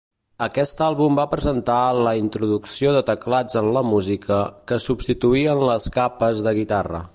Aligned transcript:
Aquest 0.43 0.79
àlbum 0.85 1.19
va 1.19 1.25
presentar 1.33 1.75
la 2.07 2.13
introducció 2.21 2.95
de 2.97 3.03
teclats 3.11 3.61
en 3.63 3.69
la 3.77 3.85
música, 3.91 4.41
que 4.71 4.83
substituïen 4.89 5.65
les 5.73 5.89
capes 6.01 6.45
de 6.49 6.59
guitarra. 6.63 7.07